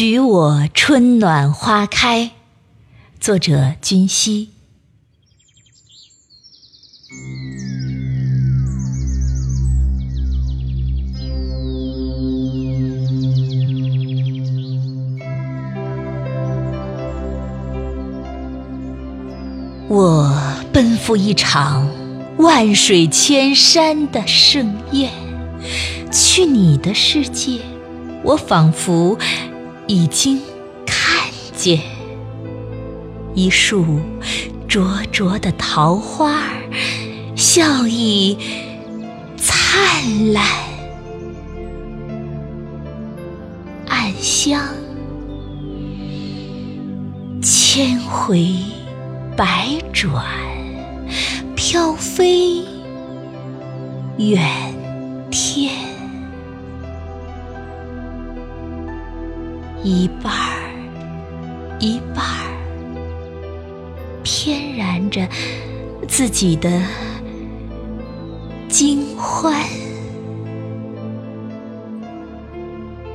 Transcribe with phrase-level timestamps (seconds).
[0.00, 2.30] 许我春暖花开。
[3.18, 4.50] 作者：君熙。
[19.88, 20.32] 我
[20.72, 21.90] 奔赴一场
[22.36, 25.10] 万水千山的盛宴，
[26.12, 27.62] 去你的世界，
[28.22, 29.18] 我仿佛
[29.88, 30.40] 已经
[30.86, 31.80] 看见
[33.34, 33.98] 一束
[34.68, 36.44] 灼灼的桃花，
[37.34, 38.38] 笑意
[39.36, 40.44] 灿烂，
[43.88, 44.62] 暗香
[47.42, 48.46] 千回。
[49.36, 50.26] 百转
[51.54, 52.64] 飘飞
[54.16, 54.42] 远
[55.30, 55.72] 天，
[59.82, 60.72] 一半儿
[61.78, 62.46] 一半儿，
[64.22, 65.26] 翩然着
[66.06, 66.82] 自己的
[68.68, 69.54] 惊欢。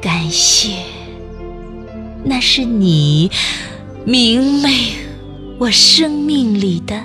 [0.02, 0.78] 感谢，
[2.23, 3.30] 那是你
[4.06, 4.94] 明媚。
[5.59, 7.00] 我生命里的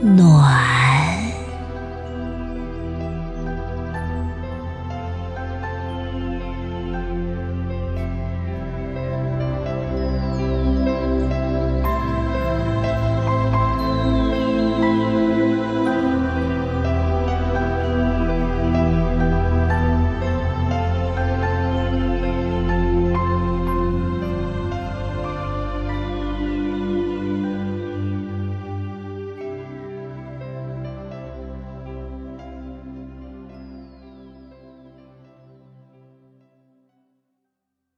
[0.00, 0.85] 暖。